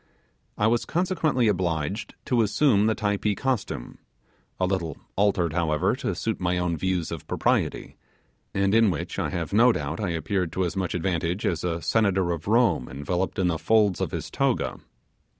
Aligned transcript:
I 0.57 0.65
was 0.65 0.85
consequently 0.85 1.47
obliged 1.47 2.15
to 2.25 2.41
assume 2.41 2.87
the 2.87 2.95
Typee 2.95 3.35
costume, 3.37 3.99
a 4.59 4.65
little 4.65 4.97
altered, 5.15 5.53
however, 5.53 5.95
to 5.97 6.15
suit 6.15 6.39
my 6.39 6.57
own 6.57 6.75
views 6.75 7.11
of 7.11 7.27
propriety, 7.27 7.97
and 8.51 8.73
in 8.73 8.89
which 8.89 9.19
I 9.19 9.29
have 9.29 9.53
no 9.53 9.71
doubt 9.71 9.99
I 9.99 10.09
appeared 10.09 10.51
to 10.53 10.65
as 10.65 10.75
much 10.75 10.95
advantage 10.95 11.45
as 11.45 11.63
a 11.63 11.83
senator 11.83 12.31
of 12.31 12.47
Rome 12.47 12.89
enveloped 12.89 13.37
in 13.37 13.45
the 13.45 13.59
folds 13.59 14.01
of 14.01 14.09
his 14.09 14.31
toga. 14.31 14.79